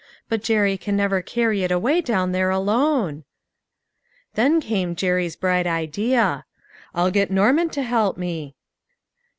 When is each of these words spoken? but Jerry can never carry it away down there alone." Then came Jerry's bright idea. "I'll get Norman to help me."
but 0.29 0.41
Jerry 0.41 0.77
can 0.79 0.95
never 0.97 1.21
carry 1.21 1.61
it 1.61 1.69
away 1.69 2.01
down 2.01 2.31
there 2.31 2.49
alone." 2.49 3.23
Then 4.33 4.59
came 4.59 4.95
Jerry's 4.95 5.35
bright 5.35 5.67
idea. 5.67 6.45
"I'll 6.95 7.11
get 7.11 7.29
Norman 7.29 7.69
to 7.69 7.83
help 7.83 8.17
me." 8.17 8.55